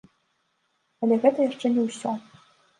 Але 1.05 1.15
гэта 1.27 1.39
яшчэ 1.51 1.65
не 1.79 1.87
ўсё! 1.87 2.19